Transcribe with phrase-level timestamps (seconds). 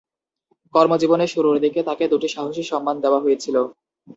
[0.75, 3.55] কর্মজীবনের শুরুর দিকে তাকে দুটি সাহসী সম্মান দেওয়া হয়েছিল।